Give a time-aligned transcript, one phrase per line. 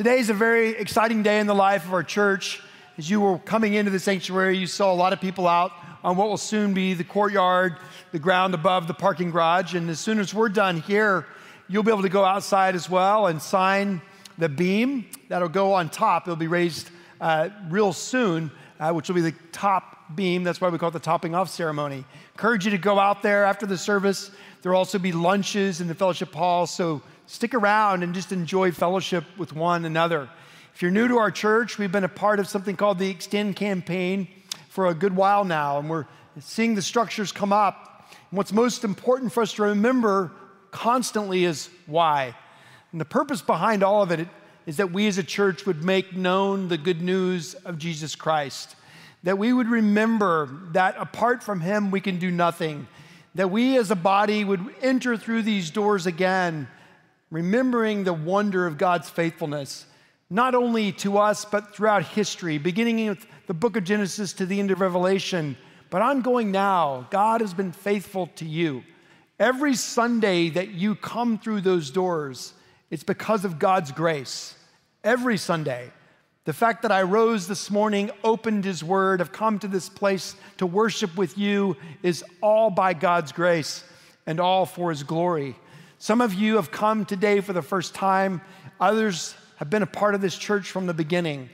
[0.00, 2.62] Today is a very exciting day in the life of our church.
[2.96, 6.16] As you were coming into the sanctuary, you saw a lot of people out on
[6.16, 7.76] what will soon be the courtyard,
[8.10, 9.74] the ground above the parking garage.
[9.74, 11.26] And as soon as we're done here,
[11.68, 14.00] you'll be able to go outside as well and sign
[14.38, 16.26] the beam that'll go on top.
[16.26, 16.88] It'll be raised
[17.20, 20.44] uh, real soon, uh, which will be the top beam.
[20.44, 22.06] That's why we call it the topping off ceremony.
[22.36, 24.30] Encourage you to go out there after the service.
[24.62, 28.72] There will also be lunches in the fellowship hall, so stick around and just enjoy
[28.72, 30.28] fellowship with one another.
[30.74, 33.54] If you're new to our church, we've been a part of something called the Extend
[33.54, 34.26] campaign
[34.68, 36.06] for a good while now, and we're
[36.40, 38.08] seeing the structures come up.
[38.30, 40.32] And what's most important for us to remember
[40.72, 42.34] constantly is why.
[42.90, 44.26] And the purpose behind all of it
[44.66, 48.74] is that we as a church would make known the good news of Jesus Christ.
[49.22, 52.88] That we would remember that apart from Him, we can do nothing.
[53.36, 56.66] That we as a body would enter through these doors again,
[57.30, 59.86] remembering the wonder of God's faithfulness
[60.30, 64.60] not only to us, but throughout history, beginning with the book of Genesis to the
[64.60, 65.56] end of Revelation,
[65.90, 67.08] but ongoing now.
[67.10, 68.84] God has been faithful to you.
[69.40, 72.54] Every Sunday that you come through those doors,
[72.90, 74.54] it's because of God's grace.
[75.02, 75.90] Every Sunday.
[76.44, 80.36] The fact that I rose this morning, opened His Word, have come to this place
[80.58, 83.82] to worship with you is all by God's grace
[84.26, 85.56] and all for His glory.
[86.02, 88.40] Some of you have come today for the first time,
[88.80, 91.50] others have been a part of this church from the beginning.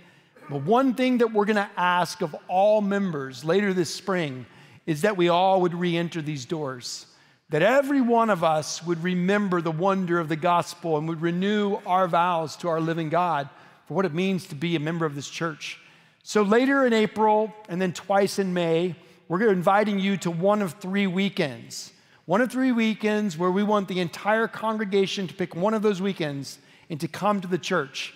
[0.48, 4.46] But one thing that we're going to ask of all members later this spring
[4.86, 7.06] is that we all would re enter these doors.
[7.48, 11.78] That every one of us would remember the wonder of the gospel and would renew
[11.84, 13.48] our vows to our living God
[13.88, 15.80] for what it means to be a member of this church.
[16.22, 18.94] So later in April and then twice in May,
[19.26, 21.90] we're inviting you to one of three weekends.
[22.26, 26.02] One of three weekends where we want the entire congregation to pick one of those
[26.02, 26.58] weekends
[26.90, 28.14] and to come to the church.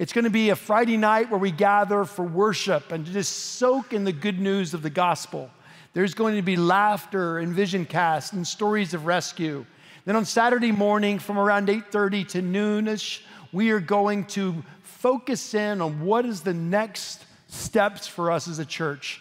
[0.00, 3.32] It's going to be a Friday night where we gather for worship and to just
[3.32, 5.48] soak in the good news of the gospel.
[5.92, 9.64] There's going to be laughter and vision cast and stories of rescue.
[10.06, 13.20] Then on Saturday morning from around 8:30 to noonish,
[13.52, 18.58] we are going to focus in on what is the next steps for us as
[18.58, 19.20] a church.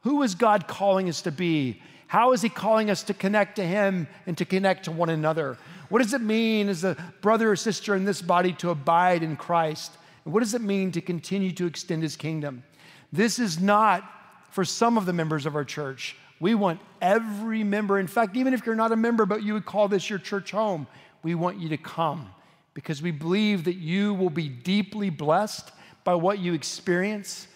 [0.00, 1.80] Who is God calling us to be?
[2.08, 5.56] How is he calling us to connect to him and to connect to one another?
[5.90, 9.36] What does it mean as a brother or sister in this body to abide in
[9.36, 9.92] Christ?
[10.24, 12.64] And what does it mean to continue to extend his kingdom?
[13.12, 14.10] This is not
[14.50, 16.16] for some of the members of our church.
[16.40, 19.66] We want every member, in fact, even if you're not a member, but you would
[19.66, 20.86] call this your church home,
[21.22, 22.30] we want you to come
[22.72, 25.72] because we believe that you will be deeply blessed
[26.04, 27.48] by what you experience.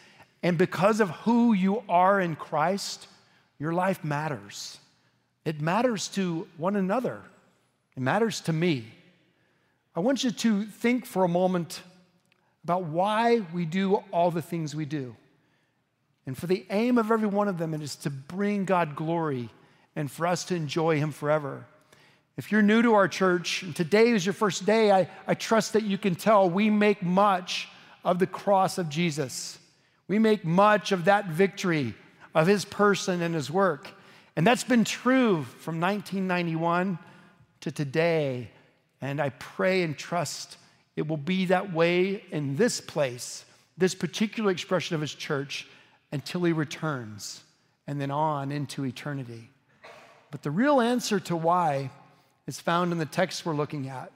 [0.42, 3.06] And because of who you are in Christ,
[3.62, 4.76] your life matters.
[5.44, 7.22] It matters to one another.
[7.96, 8.86] It matters to me.
[9.94, 11.80] I want you to think for a moment
[12.64, 15.14] about why we do all the things we do.
[16.26, 19.48] And for the aim of every one of them, it is to bring God glory
[19.94, 21.64] and for us to enjoy Him forever.
[22.36, 25.74] If you're new to our church, and today is your first day, I, I trust
[25.74, 27.68] that you can tell we make much
[28.04, 29.58] of the cross of Jesus.
[30.08, 31.94] We make much of that victory
[32.34, 33.90] of His person and His work.
[34.36, 36.98] And that's been true from 1991
[37.60, 38.50] to today.
[39.00, 40.56] And I pray and trust
[40.96, 43.44] it will be that way in this place,
[43.78, 45.66] this particular expression of his church,
[46.12, 47.42] until he returns
[47.86, 49.48] and then on into eternity.
[50.30, 51.90] But the real answer to why
[52.46, 54.12] is found in the text we're looking at.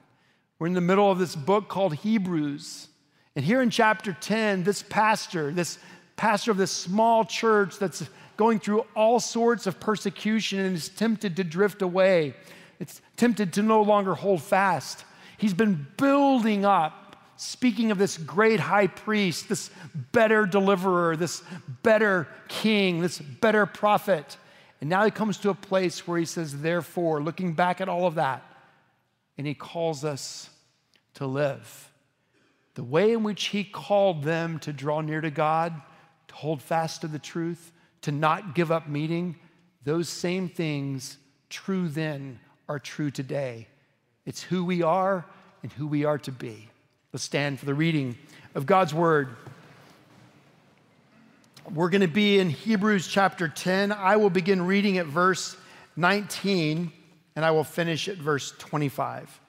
[0.59, 2.87] We're in the middle of this book called Hebrews.
[3.35, 5.77] And here in chapter 10, this pastor, this
[6.17, 8.03] pastor of this small church that's
[8.35, 12.35] going through all sorts of persecution and is tempted to drift away,
[12.79, 15.05] it's tempted to no longer hold fast.
[15.37, 19.71] He's been building up, speaking of this great high priest, this
[20.11, 21.41] better deliverer, this
[21.83, 24.37] better king, this better prophet.
[24.81, 28.05] And now he comes to a place where he says, therefore, looking back at all
[28.05, 28.43] of that,
[29.37, 30.49] and he calls us
[31.15, 31.91] to live.
[32.75, 35.81] The way in which he called them to draw near to God,
[36.37, 39.35] hold fast to the truth, to not give up meeting,
[39.83, 41.17] those same things,
[41.49, 42.39] true then,
[42.69, 43.67] are true today.
[44.23, 45.25] It's who we are
[45.63, 46.69] and who we are to be.
[47.11, 48.15] Let's stand for the reading
[48.53, 49.29] of God's word.
[51.73, 53.91] We're going to be in Hebrews chapter 10.
[53.91, 55.57] I will begin reading at verse
[55.95, 56.91] 19
[57.35, 59.39] and I will finish at verse 25.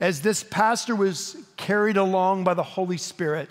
[0.00, 3.50] As this pastor was carried along by the Holy Spirit,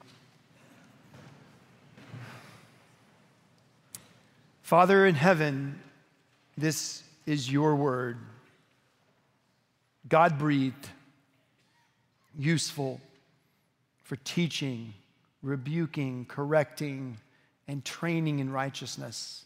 [4.71, 5.77] Father in heaven,
[6.57, 8.17] this is your word.
[10.07, 10.87] God breathed,
[12.39, 13.01] useful
[14.03, 14.93] for teaching,
[15.43, 17.17] rebuking, correcting,
[17.67, 19.43] and training in righteousness.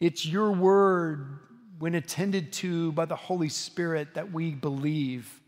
[0.00, 1.38] It's your word,
[1.78, 5.40] when attended to by the Holy Spirit, that we believe.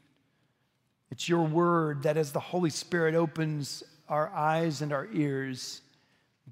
[1.10, 5.80] It's your word that, as the Holy Spirit opens our eyes and our ears,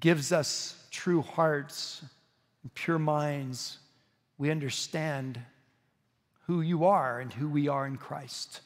[0.01, 2.03] gives us true hearts,
[2.73, 3.77] pure minds,
[4.37, 5.39] we understand
[6.47, 8.61] who you are and who we are in Christ.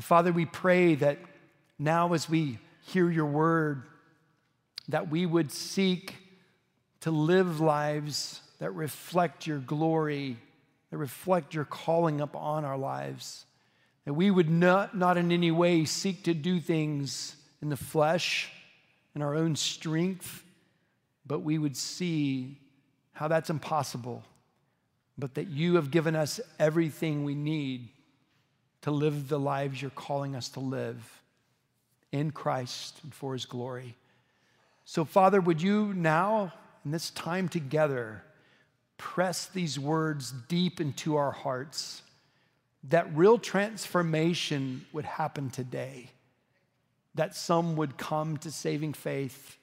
[0.00, 1.18] Father, we pray that
[1.78, 3.84] now as we hear your word,
[4.88, 6.16] that we would seek
[7.00, 10.36] to live lives that reflect your glory,
[10.90, 13.44] that reflect your calling upon our lives.
[14.04, 18.52] That we would not, not in any way seek to do things in the flesh,
[19.16, 20.44] in our own strength,
[21.26, 22.58] but we would see
[23.12, 24.22] how that's impossible
[25.18, 27.88] but that you have given us everything we need
[28.82, 31.22] to live the lives you're calling us to live
[32.10, 33.94] in Christ and for his glory.
[34.84, 36.52] So, Father, would you now,
[36.84, 38.22] in this time together,
[38.98, 42.02] press these words deep into our hearts,
[42.88, 46.10] that real transformation would happen today,
[47.14, 49.56] that some would come to saving faith,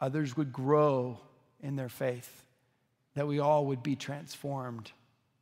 [0.00, 1.18] others would grow
[1.60, 2.44] in their faith
[3.14, 4.92] that we all would be transformed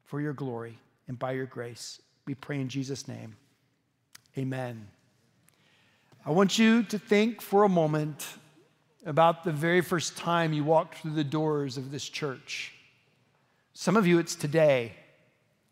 [0.05, 2.01] for your glory and by your grace.
[2.27, 3.37] We pray in Jesus' name.
[4.37, 4.89] Amen.
[6.25, 8.27] I want you to think for a moment
[9.07, 12.75] about the very first time you walked through the doors of this church.
[13.73, 14.93] Some of you, it's today.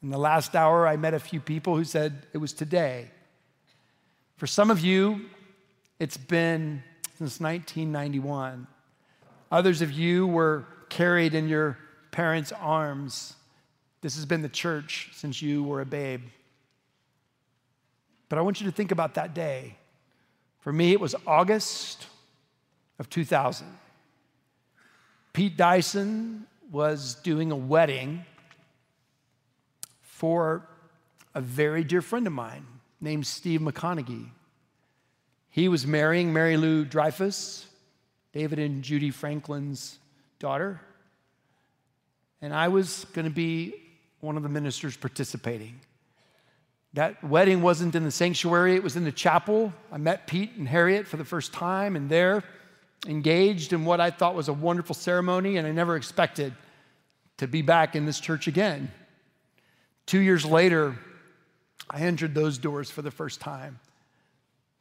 [0.03, 3.11] In the last hour, I met a few people who said it was today.
[4.37, 5.27] For some of you,
[5.99, 6.83] it's been
[7.19, 8.67] since 1991.
[9.51, 11.79] Others of you were carried in your
[12.11, 13.35] parents' arms.
[14.01, 16.23] This has been the church since you were a babe.
[18.29, 19.77] But I want you to think about that day.
[20.61, 22.07] For me, it was August
[22.99, 23.67] of 2000.
[25.33, 28.25] Pete Dyson was doing a wedding
[30.01, 30.67] for
[31.35, 32.67] a very dear friend of mine
[33.01, 34.31] named Steve McConaughey.
[35.51, 37.67] He was marrying Mary Lou Dreyfus,
[38.33, 39.99] David and Judy Franklin's
[40.39, 40.81] daughter
[42.47, 43.75] and I was going to be
[44.21, 45.81] one of the ministers participating.
[46.93, 49.73] That wedding wasn't in the sanctuary, it was in the chapel.
[49.91, 52.45] I met Pete and Harriet for the first time, and they're
[53.05, 56.55] engaged in what I thought was a wonderful ceremony, and I never expected
[57.39, 58.93] to be back in this church again.
[60.07, 60.97] Two years later,
[61.91, 63.81] I entered those doors for the first time.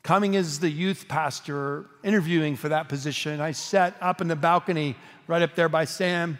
[0.04, 4.96] Coming as the youth pastor, interviewing for that position, I sat up in the balcony
[5.26, 6.38] right up there by Sam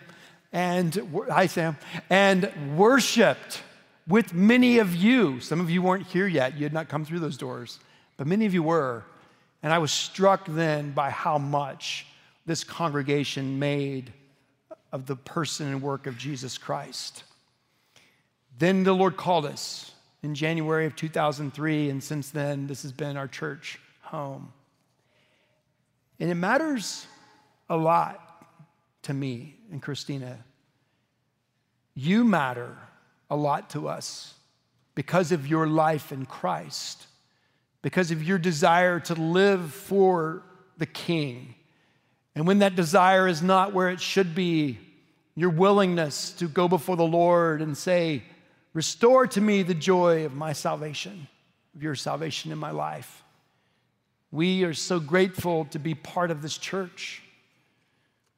[0.56, 1.76] and hi Sam,
[2.10, 3.62] and worshiped
[4.08, 5.42] with many of you.
[5.42, 7.78] Some of you weren't here yet, you had not come through those doors,
[8.16, 9.04] but many of you were.
[9.62, 12.08] And I was struck then by how much
[12.46, 14.14] this congregation made
[14.94, 17.26] of the person and work of Jesus Christ.
[18.58, 19.92] Then the Lord called us
[20.24, 24.54] in January of 2003, and since then, this has been our church home.
[26.18, 27.08] And it matters
[27.70, 28.22] a lot
[29.02, 30.38] to me and Christina.
[31.94, 32.76] You matter
[33.30, 34.34] a lot to us
[34.96, 37.08] because of your life in Christ,
[37.82, 40.44] because of your desire to live for
[40.78, 41.56] the King.
[42.36, 44.78] And when that desire is not where it should be,
[45.36, 48.24] your willingness to go before the Lord and say,
[48.74, 51.28] Restore to me the joy of my salvation,
[51.76, 53.24] of your salvation in my life.
[54.32, 57.22] We are so grateful to be part of this church.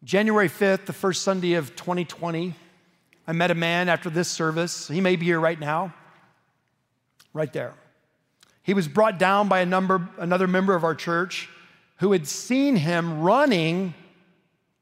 [0.07, 2.55] January 5th, the first Sunday of 2020,
[3.27, 4.87] I met a man after this service.
[4.87, 5.93] He may be here right now.
[7.33, 7.73] right there.
[8.63, 11.49] He was brought down by a number, another member of our church
[11.97, 13.93] who had seen him running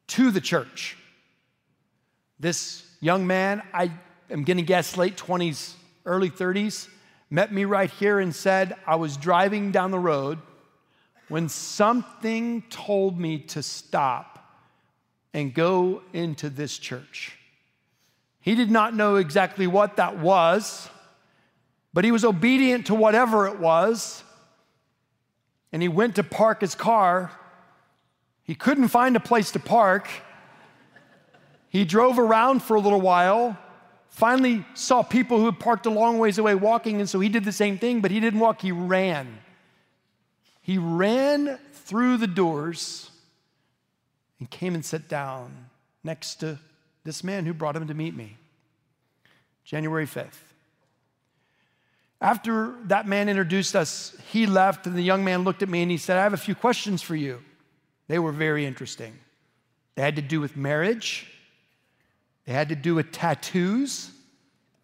[0.10, 0.96] to the church.
[2.40, 3.92] This young man, I
[4.30, 5.74] am going to guess late 20s,
[6.06, 6.88] early 30s,
[7.32, 10.38] met me right here and said, I was driving down the road
[11.30, 14.35] when something told me to stop
[15.36, 17.38] and go into this church.
[18.40, 20.88] He did not know exactly what that was,
[21.94, 24.24] but he was obedient to whatever it was.
[25.74, 27.34] And he went to park his car.
[28.44, 30.08] He couldn't find a place to park.
[31.68, 33.58] He drove around for a little while,
[34.08, 37.44] finally saw people who had parked a long ways away walking, and so he did
[37.44, 39.40] the same thing, but he didn't walk, he ran.
[40.62, 43.12] He ran through the doors
[44.46, 45.52] and came and sat down
[46.04, 46.60] next to
[47.04, 48.38] this man who brought him to meet me.
[49.64, 50.38] January 5th.
[52.22, 55.90] After that man introduced us, he left, and the young man looked at me and
[55.90, 57.42] he said, I have a few questions for you.
[58.08, 59.18] They were very interesting.
[59.96, 61.26] They had to do with marriage,
[62.46, 64.12] they had to do with tattoos,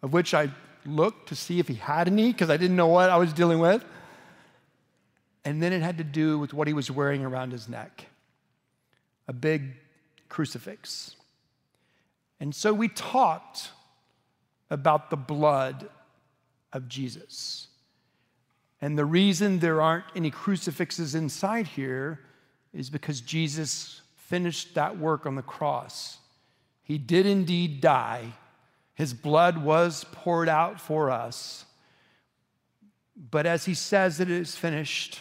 [0.02, 0.50] of which I
[0.84, 3.60] looked to see if he had any because I didn't know what I was dealing
[3.60, 3.84] with.
[5.44, 8.06] And then it had to do with what he was wearing around his neck
[9.32, 9.72] a big
[10.28, 11.16] crucifix.
[12.38, 13.70] And so we talked
[14.68, 15.88] about the blood
[16.70, 17.68] of Jesus.
[18.82, 22.20] And the reason there aren't any crucifixes inside here
[22.74, 26.18] is because Jesus finished that work on the cross.
[26.82, 28.34] He did indeed die.
[28.94, 31.64] His blood was poured out for us.
[33.30, 35.20] But as he says it is finished,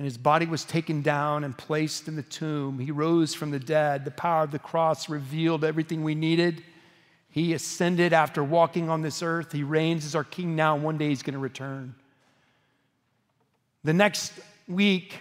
[0.00, 2.78] and his body was taken down and placed in the tomb.
[2.78, 4.06] He rose from the dead.
[4.06, 6.64] The power of the cross revealed everything we needed.
[7.28, 9.52] He ascended after walking on this earth.
[9.52, 11.94] He reigns as our king now, one day he's going to return.
[13.84, 14.32] The next
[14.66, 15.18] week,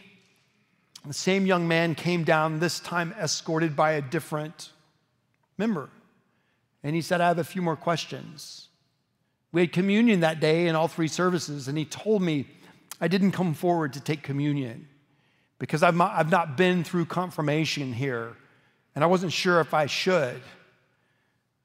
[1.06, 4.70] the same young man came down, this time escorted by a different
[5.58, 5.90] member.
[6.86, 8.70] And he said, I have a few more questions.
[9.52, 12.48] We had communion that day in all three services, and he told me,
[13.02, 14.88] I didn't come forward to take communion
[15.58, 18.36] because I've not, I've not been through confirmation here,
[18.96, 20.42] and I wasn't sure if I should.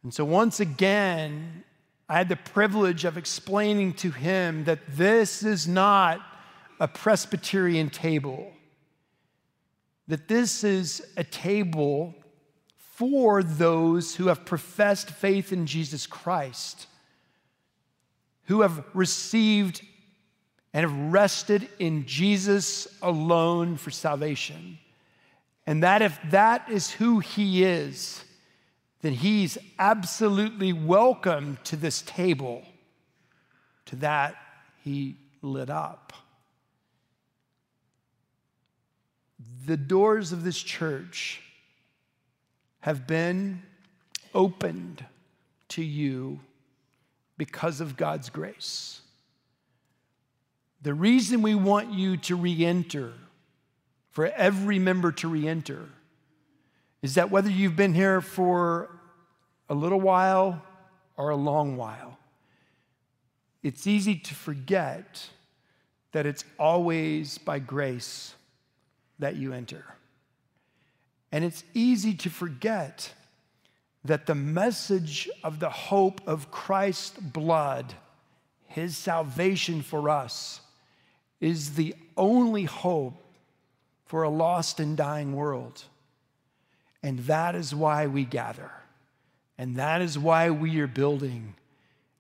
[0.03, 1.65] And so, once again,
[2.09, 6.21] I had the privilege of explaining to him that this is not
[6.79, 8.53] a Presbyterian table,
[10.07, 12.15] that this is a table
[12.77, 16.87] for those who have professed faith in Jesus Christ,
[18.45, 19.81] who have received
[20.75, 24.77] and have rested in Jesus alone for salvation.
[25.67, 28.25] And that if that is who he is,
[29.01, 32.63] then he's absolutely welcome to this table.
[33.87, 34.35] To that,
[34.83, 36.13] he lit up.
[39.67, 41.41] The doors of this church
[42.81, 43.63] have been
[44.35, 45.05] opened
[45.69, 46.41] to you
[47.39, 49.01] because of God's grace.
[50.85, 53.15] The reason we want you to re enter,
[54.11, 55.89] for every member to re enter,
[57.01, 58.91] is that whether you've been here for
[59.71, 60.63] a little while
[61.17, 62.19] or a long while,
[63.63, 65.27] it's easy to forget
[66.13, 68.35] that it's always by grace
[69.19, 69.87] that you enter.
[71.33, 73.11] And it's easy to forget
[74.05, 77.95] that the message of the hope of Christ's blood,
[78.67, 80.61] his salvation for us,
[81.41, 83.23] is the only hope
[84.07, 85.85] for a lost and dying world.
[87.03, 88.71] And that is why we gather.
[89.59, 91.55] And that is why we are building.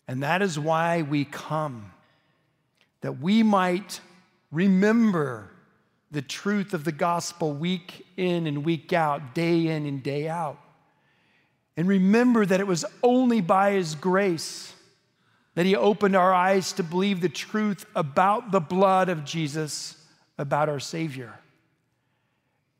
[0.06, 1.92] And that is why we come.
[3.00, 4.00] That we might
[4.52, 5.50] remember
[6.10, 10.58] the truth of the gospel week in and week out, day in and day out.
[11.76, 14.73] And remember that it was only by His grace
[15.54, 19.96] that He opened our eyes to believe the truth about the blood of Jesus,
[20.38, 21.32] about our Savior.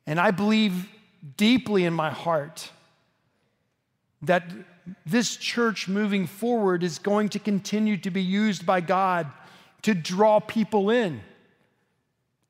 [0.06, 0.88] And I believe
[1.36, 2.70] deeply in my heart
[4.22, 4.44] that
[5.06, 9.30] this church moving forward is going to continue to be used by God
[9.82, 11.20] to draw people in,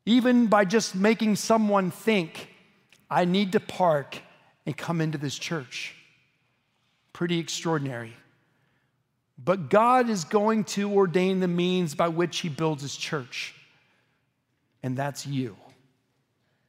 [0.06, 2.48] even by just making someone think,
[3.10, 4.18] I need to park
[4.66, 5.94] and come into this church.
[7.12, 8.14] Pretty extraordinary.
[9.36, 13.54] But God is going to ordain the means by which He builds His church,
[14.82, 15.56] and that's you.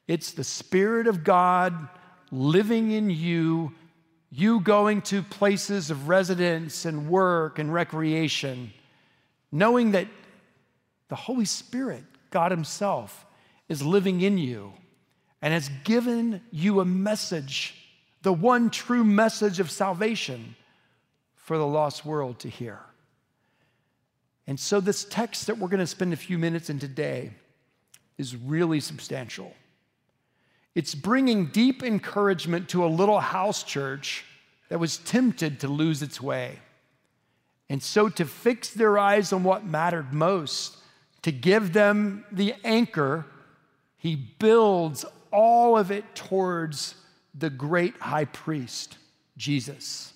[0.08, 1.88] It's the Spirit of God
[2.32, 3.74] living in you,
[4.32, 8.74] you going to places of residence and work and recreation,
[9.52, 10.08] knowing that
[11.10, 13.26] The Holy Spirit, God Himself,
[13.70, 14.74] is living in you
[15.42, 17.76] and has given you a message,
[18.24, 20.56] the one true message of salvation
[21.46, 22.80] for the lost world to hear.
[24.48, 27.34] And so, this text that we're going to spend a few minutes in today
[28.18, 29.54] is really substantial.
[30.74, 34.26] It's bringing deep encouragement to a little house church
[34.70, 36.58] that was tempted to lose its way.
[37.70, 40.78] And so, to fix their eyes on what mattered most,
[41.22, 43.24] to give them the anchor,
[43.98, 46.96] he builds all of it towards
[47.36, 48.98] the great high priest,
[49.38, 50.15] Jesus.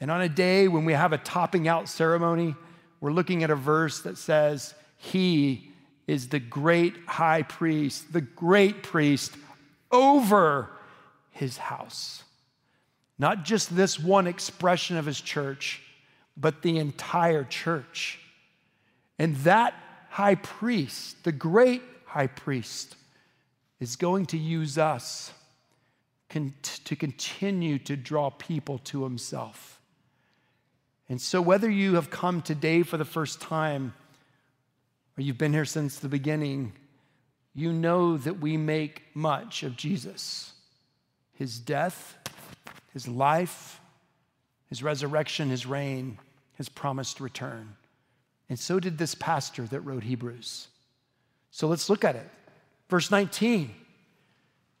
[0.00, 2.54] And on a day when we have a topping out ceremony,
[3.00, 5.70] we're looking at a verse that says, He
[6.06, 9.36] is the great high priest, the great priest
[9.92, 10.70] over
[11.30, 12.22] his house.
[13.18, 15.82] Not just this one expression of his church,
[16.36, 18.18] but the entire church.
[19.18, 19.74] And that
[20.08, 22.96] high priest, the great high priest,
[23.78, 25.32] is going to use us
[26.30, 29.79] to continue to draw people to himself.
[31.10, 33.94] And so, whether you have come today for the first time
[35.18, 36.72] or you've been here since the beginning,
[37.52, 40.52] you know that we make much of Jesus,
[41.34, 42.16] his death,
[42.92, 43.80] his life,
[44.68, 46.16] his resurrection, his reign,
[46.54, 47.74] his promised return.
[48.48, 50.68] And so did this pastor that wrote Hebrews.
[51.50, 52.28] So let's look at it.
[52.88, 53.74] Verse 19.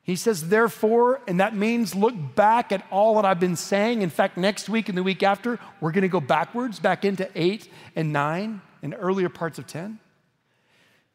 [0.02, 4.02] He says, therefore, and that means look back at all that I've been saying.
[4.02, 7.30] In fact, next week and the week after, we're going to go backwards, back into
[7.34, 9.98] 8 and 9 and earlier parts of 10.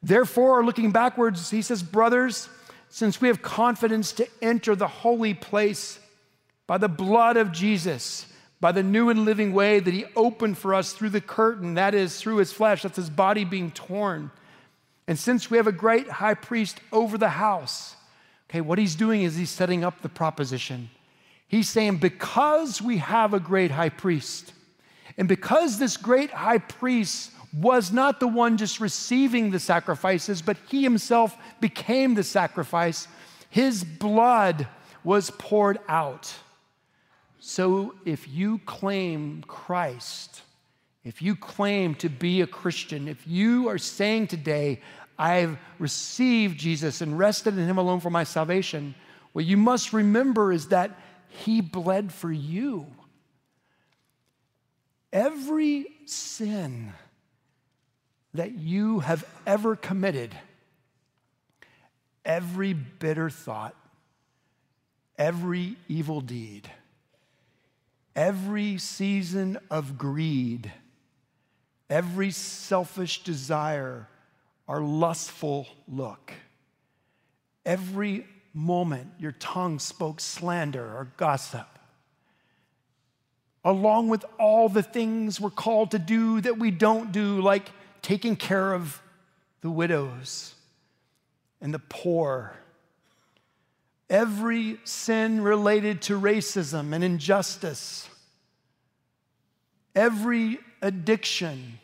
[0.04, 2.48] Therefore, looking backwards, he says, brothers,
[2.90, 6.00] since we have confidence to enter the holy place
[6.68, 8.28] by the blood of Jesus,
[8.62, 11.96] by the new and living way that he opened for us through the curtain, that
[11.96, 14.32] is, through his flesh, that's his body being torn.
[15.08, 17.96] And since we have a great high priest over the house,
[18.50, 20.90] Okay, what he's doing is he's setting up the proposition.
[21.48, 24.54] He's saying, because we have a great high priest,
[25.18, 30.58] and because this great high priest was not the one just receiving the sacrifices, but
[30.70, 33.08] he himself became the sacrifice,
[33.50, 34.68] his blood
[35.04, 36.34] was poured out.
[37.40, 40.42] So if you claim Christ,
[41.04, 44.82] if you claim to be a Christian, if you are saying today,
[45.18, 48.96] I've received Jesus and rested in Him alone for my salvation,
[49.34, 50.98] what you must remember is that
[51.28, 52.88] He bled for you.
[55.12, 56.94] Every sin
[58.34, 60.36] that you have ever committed,
[62.26, 63.76] every bitter thought,
[65.18, 66.70] every evil deed,
[68.16, 70.72] every season of greed,
[71.90, 74.08] every selfish desire,
[74.68, 76.34] our lustful look.
[77.66, 81.68] Every moment your tongue spoke slander or gossip,
[83.64, 87.70] along with all the things we're called to do that we don't do, like
[88.02, 89.02] taking care of
[89.62, 90.54] the widows
[91.62, 92.56] and the poor.
[94.10, 98.08] Every sin related to racism and injustice,
[99.96, 101.80] every addiction,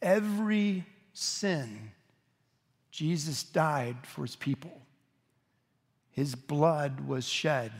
[0.00, 1.92] every sin,
[2.90, 4.80] Jesus died for his people.
[6.10, 7.72] His blood was shed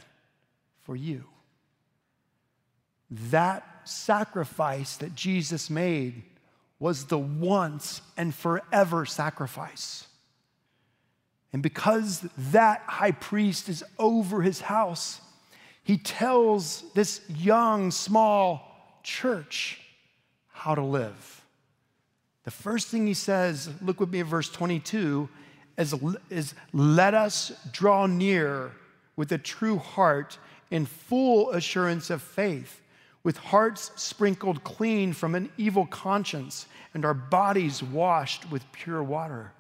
[0.83, 1.25] for you.
[3.11, 6.23] That sacrifice that Jesus made
[6.79, 10.07] was the once and forever sacrifice.
[11.53, 15.21] And because that high priest is over his house,
[15.83, 19.81] he tells this young, small church
[20.53, 21.40] how to live.
[22.45, 25.29] The first thing he says, look with me at verse 22,
[25.77, 25.95] is,
[26.31, 28.73] is let us draw near
[29.17, 30.39] with a true heart
[30.71, 32.81] in full assurance of faith,
[33.23, 39.53] with hearts sprinkled clean from an evil conscience and our bodies washed with pure water.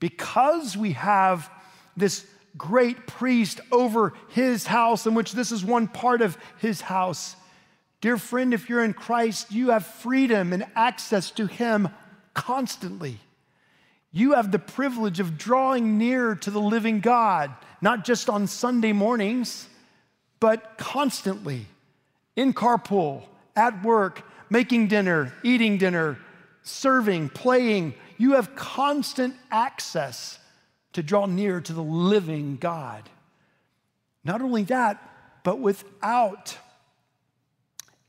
[0.00, 1.50] Because we have
[1.96, 7.36] this great priest over his house, in which this is one part of his house.
[8.00, 11.88] Dear friend, if you're in Christ, you have freedom and access to him
[12.34, 13.18] constantly.
[14.12, 18.92] You have the privilege of drawing near to the living God, not just on Sunday
[18.92, 19.68] mornings,
[20.38, 21.66] but constantly
[22.36, 23.22] in carpool,
[23.56, 26.18] at work, making dinner, eating dinner,
[26.62, 27.94] serving, playing.
[28.18, 30.38] You have constant access
[30.92, 33.08] to draw near to the living God.
[34.24, 35.02] Not only that,
[35.42, 36.56] but without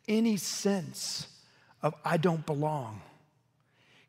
[0.07, 1.27] any sense
[1.81, 3.01] of I don't belong.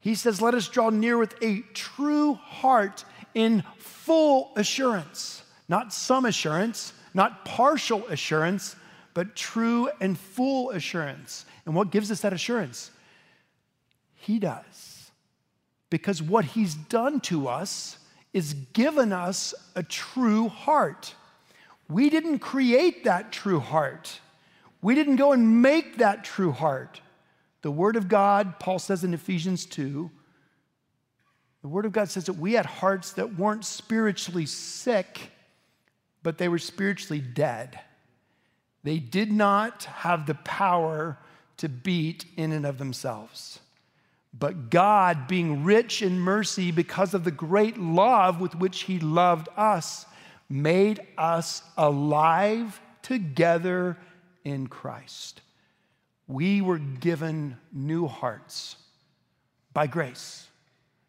[0.05, 6.27] He says, Let us draw near with a true heart in full assurance, not some
[6.27, 8.77] assurance, not partial assurance,
[9.15, 11.47] but true and full assurance.
[11.65, 12.91] And what gives us that assurance?
[14.15, 15.11] He does.
[15.89, 17.97] Because what He's done to us
[18.35, 21.15] is given us a true heart.
[21.89, 24.21] We didn't create that true heart.
[24.83, 27.01] We didn't go and make that true heart.
[27.65, 30.11] The Word of God, Paul says in Ephesians 2,
[31.63, 35.31] the Word of God says that we had hearts that weren't spiritually sick,
[36.23, 37.81] but they were spiritually dead.
[38.83, 41.17] They did not have the power
[41.57, 43.61] to beat in and of themselves.
[44.39, 49.49] But God, being rich in mercy because of the great love with which He loved
[49.57, 50.05] us,
[50.51, 53.97] made us alive together
[54.45, 55.41] in Christ.
[56.27, 58.77] We were given new hearts
[59.73, 60.47] by grace.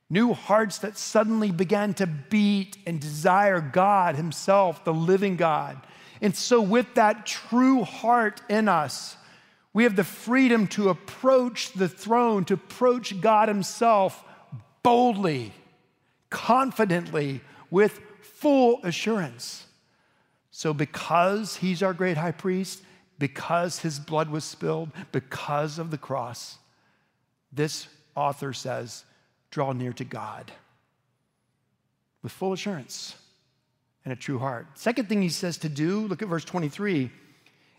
[0.10, 5.78] New hearts that suddenly began to beat and desire God Himself, the living God.
[6.22, 9.18] And so, with that true heart in us,
[9.74, 14.24] we have the freedom to approach the throne, to approach God Himself
[14.84, 15.54] boldly,
[16.30, 19.66] confidently, with full assurance.
[20.52, 22.82] So, because He's our great high priest,
[23.18, 26.58] because His blood was spilled, because of the cross,
[27.52, 29.04] this author says,
[29.52, 30.52] draw near to God
[32.22, 33.16] with full assurance
[34.04, 34.68] and a true heart.
[34.76, 37.12] Second thing he says to do, look at verse 23,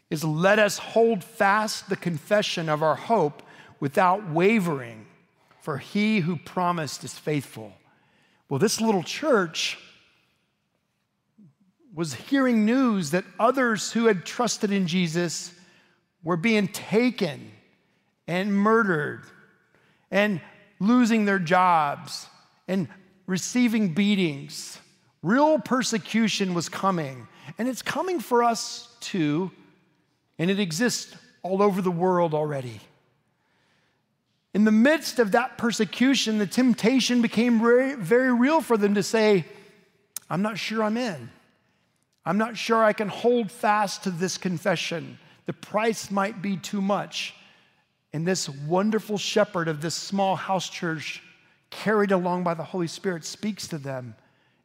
[0.08, 3.42] is let us hold fast the confession of our hope
[3.80, 5.06] without wavering,
[5.60, 7.72] for he who promised is faithful.
[8.48, 9.78] Well, this little church
[11.96, 15.50] was hearing news that others who had trusted in Jesus
[16.22, 17.50] were being taken
[18.28, 19.22] and murdered
[20.10, 20.42] and
[20.78, 22.26] losing their jobs
[22.68, 22.86] and
[23.26, 24.78] receiving beatings.
[25.22, 29.50] Real persecution was coming, and it's coming for us too,
[30.38, 32.78] and it exists all over the world already.
[34.52, 39.02] In the midst of that persecution, the temptation became very, very real for them to
[39.02, 39.46] say,
[40.28, 41.30] I'm not sure I'm in.
[42.26, 45.18] I'm not sure I can hold fast to this confession.
[45.46, 47.34] The price might be too much.
[48.12, 51.22] And this wonderful shepherd of this small house church,
[51.70, 54.16] carried along by the Holy Spirit, speaks to them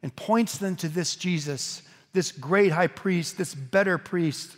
[0.02, 4.56] and points them to this Jesus, this great high priest, this better priest.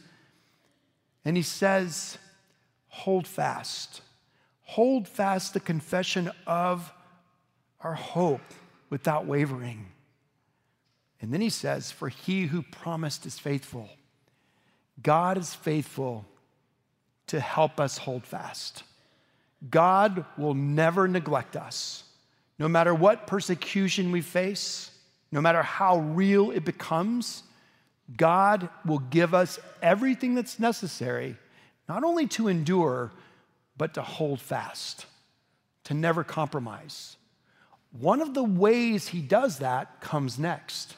[1.26, 2.16] And he says,
[2.88, 4.00] Hold fast.
[4.62, 6.92] Hold fast the confession of
[7.80, 8.40] our hope
[8.88, 9.86] without wavering.
[11.24, 13.88] And then he says, For he who promised is faithful.
[15.02, 16.26] God is faithful
[17.28, 18.82] to help us hold fast.
[19.70, 22.04] God will never neglect us.
[22.58, 24.90] No matter what persecution we face,
[25.32, 27.42] no matter how real it becomes,
[28.14, 31.38] God will give us everything that's necessary,
[31.88, 33.12] not only to endure,
[33.78, 35.06] but to hold fast,
[35.84, 37.16] to never compromise.
[37.98, 40.96] One of the ways he does that comes next.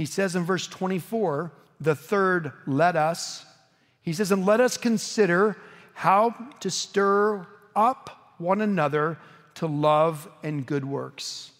[0.00, 3.44] He says in verse 24, the third, let us,
[4.00, 5.58] he says, and let us consider
[5.92, 9.18] how to stir up one another
[9.56, 11.50] to love and good works.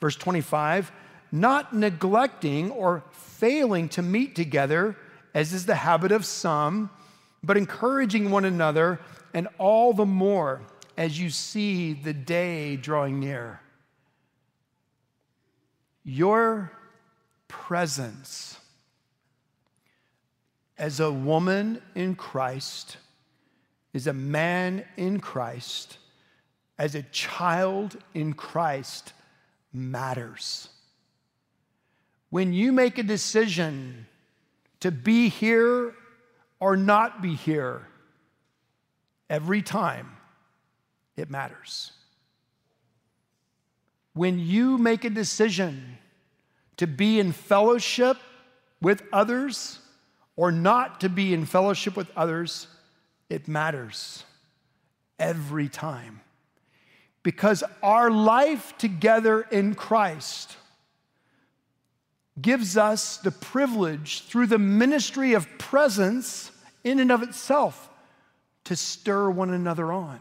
[0.00, 0.92] Verse 25,
[1.30, 4.96] not neglecting or failing to meet together,
[5.34, 6.88] as is the habit of some,
[7.42, 8.98] but encouraging one another,
[9.34, 10.62] and all the more
[10.96, 13.60] as you see the day drawing near.
[16.02, 16.72] Your
[17.62, 18.58] presence
[20.76, 22.96] as a woman in Christ,
[23.94, 25.98] as a man in Christ,
[26.78, 29.12] as a child in Christ
[29.72, 30.68] matters.
[32.30, 34.06] When you make a decision
[34.80, 35.94] to be here
[36.58, 37.86] or not be here,
[39.30, 40.16] every time
[41.16, 41.92] it matters.
[44.12, 45.98] When you make a decision
[46.76, 48.16] to be in fellowship
[48.80, 49.78] with others,
[50.36, 52.66] or not to be in fellowship with others,
[53.30, 54.24] it matters
[55.18, 56.20] every time.
[57.22, 60.56] Because our life together in Christ
[62.40, 66.50] gives us the privilege through the ministry of presence
[66.82, 67.88] in and of itself
[68.64, 70.18] to stir one another on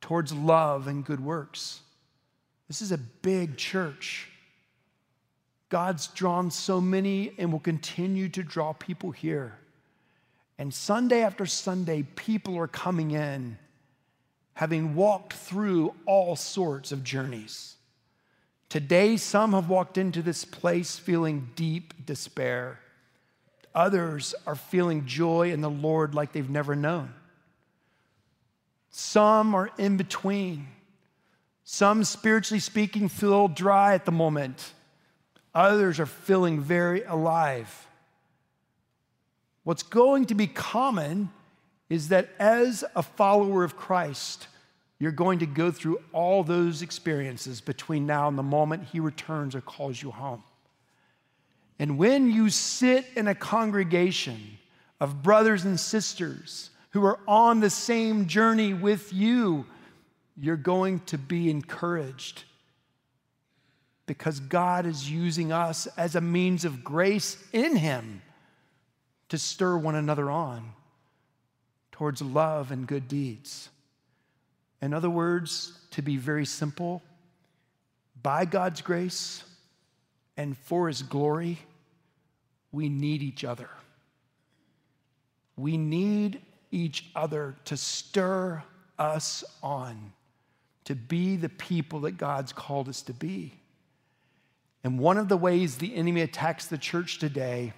[0.00, 1.80] towards love and good works.
[2.68, 4.28] This is a big church.
[5.68, 9.58] God's drawn so many and will continue to draw people here.
[10.58, 13.58] And Sunday after Sunday, people are coming in
[14.54, 17.74] having walked through all sorts of journeys.
[18.68, 22.80] Today, some have walked into this place feeling deep despair.
[23.74, 27.12] Others are feeling joy in the Lord like they've never known.
[28.90, 30.68] Some are in between.
[31.64, 34.72] Some, spiritually speaking, feel dry at the moment.
[35.54, 37.86] Others are feeling very alive.
[39.62, 41.30] What's going to be common
[41.88, 44.48] is that as a follower of Christ,
[44.98, 49.54] you're going to go through all those experiences between now and the moment He returns
[49.54, 50.42] or calls you home.
[51.78, 54.58] And when you sit in a congregation
[55.00, 59.66] of brothers and sisters who are on the same journey with you,
[60.36, 62.44] you're going to be encouraged
[64.06, 68.22] because God is using us as a means of grace in Him
[69.28, 70.72] to stir one another on
[71.92, 73.68] towards love and good deeds.
[74.82, 77.02] In other words, to be very simple,
[78.22, 79.42] by God's grace
[80.36, 81.58] and for His glory,
[82.72, 83.70] we need each other.
[85.56, 88.62] We need each other to stir
[88.98, 90.12] us on
[90.84, 93.54] to be the people that God's called us to be.
[94.84, 97.72] And one of the ways the enemy attacks the church today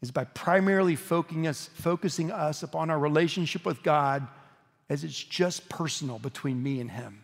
[0.00, 4.26] is by primarily focusing us, focusing us upon our relationship with God
[4.88, 7.22] as it's just personal between me and Him.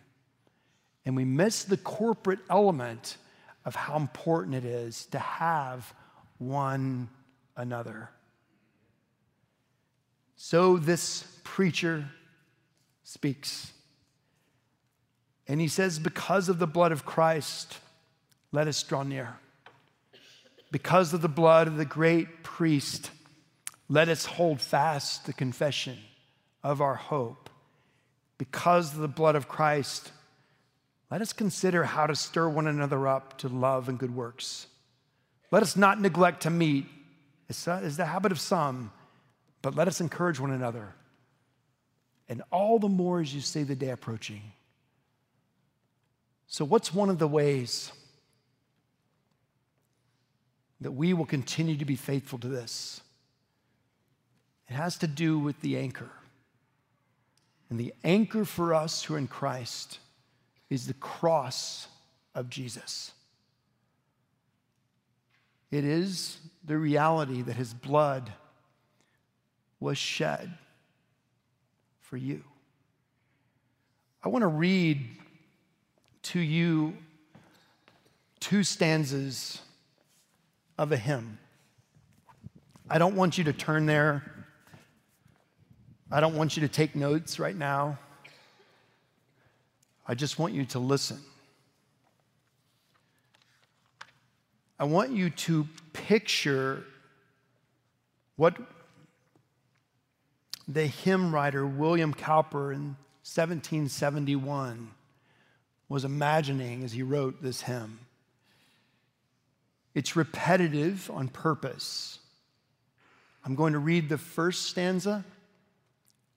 [1.05, 3.17] And we miss the corporate element
[3.65, 5.91] of how important it is to have
[6.37, 7.09] one
[7.55, 8.09] another.
[10.35, 12.05] So this preacher
[13.03, 13.71] speaks.
[15.47, 17.79] And he says, Because of the blood of Christ,
[18.51, 19.35] let us draw near.
[20.71, 23.11] Because of the blood of the great priest,
[23.89, 25.97] let us hold fast the confession
[26.63, 27.49] of our hope.
[28.37, 30.11] Because of the blood of Christ,
[31.09, 34.67] let us consider how to stir one another up to love and good works.
[35.51, 36.85] Let us not neglect to meet,
[37.49, 38.91] as is the habit of some,
[39.61, 40.93] but let us encourage one another.
[42.27, 44.41] And all the more as you see the day approaching.
[46.47, 47.91] So, what's one of the ways
[50.81, 53.01] that we will continue to be faithful to this?
[54.69, 56.09] It has to do with the anchor.
[57.69, 59.99] And the anchor for us who are in Christ
[60.69, 61.87] is the cross
[62.35, 63.11] of Jesus.
[65.71, 68.31] It is the reality that his blood
[69.79, 70.53] was shed
[71.99, 72.43] for you.
[74.23, 75.05] I want to read
[76.23, 76.93] to you
[78.39, 79.61] two stanzas
[80.77, 81.39] of a hymn.
[82.89, 84.23] I don't want you to turn there.
[86.11, 87.99] I don't want you to take notes right now.
[90.07, 91.19] I just want you to listen.
[94.79, 96.83] I want you to picture
[98.35, 98.55] what
[100.67, 104.91] the hymn writer William Cowper in 1771
[105.89, 107.99] was imagining as he wrote this hymn.
[109.97, 112.19] It's repetitive on purpose.
[113.43, 115.25] I'm going to read the first stanza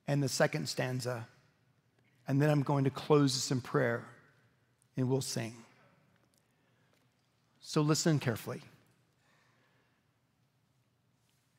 [0.08, 1.28] and the second stanza,
[2.26, 4.02] and then I'm going to close this in prayer
[4.96, 5.54] and we'll sing.
[7.60, 8.62] So listen carefully.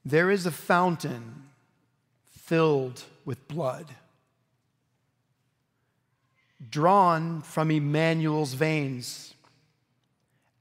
[0.04, 1.50] There is a fountain
[2.32, 3.86] filled with blood,
[6.68, 9.36] drawn from Emmanuel's veins,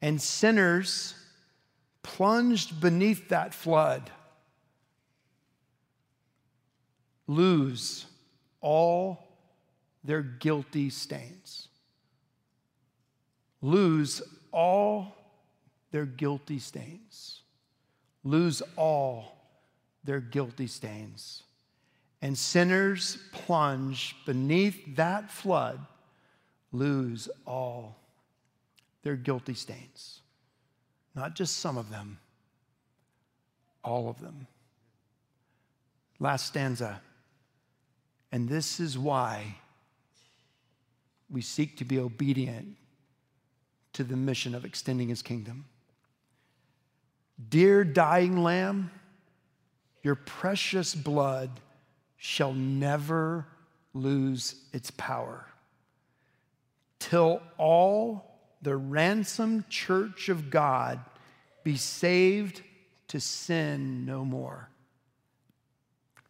[0.02, 1.14] and sinners
[2.02, 4.10] plunged beneath that flood
[7.26, 8.06] lose
[8.60, 9.28] all
[10.02, 11.68] their guilty stains.
[13.62, 15.14] Lose all
[15.90, 17.42] their guilty stains,
[18.24, 19.36] lose all
[20.04, 21.42] their guilty stains.
[22.22, 25.80] And sinners plunge beneath that flood,
[26.72, 27.96] lose all
[29.02, 30.20] their guilty stains.
[31.20, 32.18] Not just some of them,
[33.84, 34.46] all of them.
[36.18, 37.02] Last stanza.
[38.32, 39.56] And this is why
[41.28, 42.74] we seek to be obedient
[43.92, 45.66] to the mission of extending his kingdom.
[47.50, 48.90] Dear dying lamb,
[50.02, 51.50] your precious blood
[52.16, 53.46] shall never
[53.92, 55.44] lose its power
[56.98, 61.00] till all the ransomed church of God
[61.62, 62.62] be saved
[63.08, 64.68] to sin no more.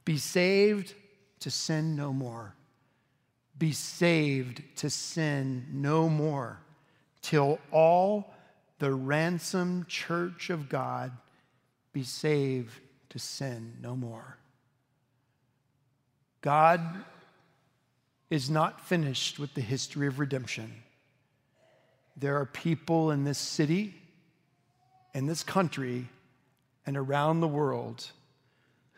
[0.05, 0.95] Be saved
[1.41, 2.55] to sin no more.
[3.61, 6.59] be saved to sin no more,
[7.21, 8.33] till all
[8.79, 11.13] the ransomed church of God
[11.93, 14.39] be saved to sin no more.
[16.41, 16.81] God
[18.31, 20.83] is not finished with the history of redemption.
[22.17, 23.95] There are people in this city,
[25.15, 26.09] in this country,
[26.87, 28.11] and around the world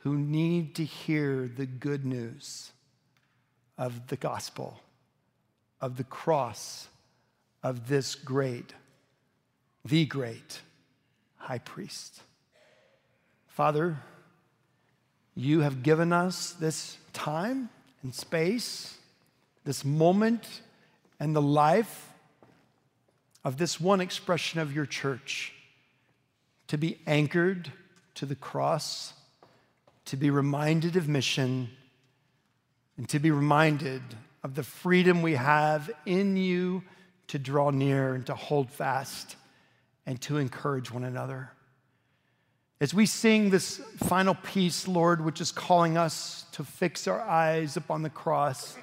[0.02, 2.72] who need to hear the good news
[3.78, 4.80] of the gospel,
[5.80, 6.88] of the cross
[7.62, 8.74] of this great,
[9.84, 10.60] the great
[11.36, 12.20] high priest.
[13.48, 13.98] Father,
[15.34, 17.68] you have given us this time
[18.02, 18.96] and space,
[19.64, 20.62] this moment,
[21.20, 22.08] and the life
[23.44, 25.52] of this one expression of your church
[26.72, 27.70] to be anchored
[28.14, 29.12] to the cross,
[30.06, 31.68] to be reminded of mission,
[32.96, 34.00] and to be reminded
[34.42, 36.82] of the freedom we have in you
[37.26, 39.36] to draw near and to hold fast
[40.06, 41.50] and to encourage one another.
[42.80, 47.76] As we sing this final piece, Lord, which is calling us to fix our eyes
[47.76, 48.78] upon the cross,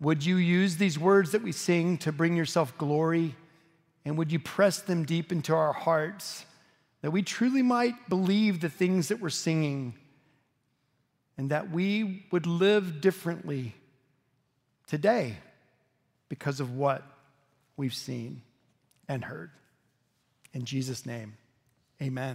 [0.00, 3.36] would you use these words that we sing to bring yourself glory?
[4.06, 6.46] And would you press them deep into our hearts
[7.02, 9.94] that we truly might believe the things that we're singing
[11.38, 13.74] and that we would live differently
[14.86, 15.36] today
[16.28, 17.02] because of what
[17.76, 18.42] we've seen
[19.08, 19.50] and heard.
[20.52, 21.36] In Jesus' name,
[22.02, 22.28] amen.